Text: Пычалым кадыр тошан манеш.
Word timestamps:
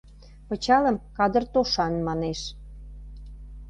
Пычалым 0.47 0.97
кадыр 1.17 1.43
тошан 1.53 1.93
манеш. 2.07 2.41